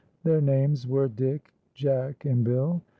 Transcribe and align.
Their 0.23 0.41
names 0.41 0.87
were 0.87 1.07
Dick, 1.07 1.51
Jack, 1.75 2.25
and 2.25 2.43
Bill. 2.43 2.81